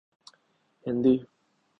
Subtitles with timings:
[0.85, 1.13] Hindi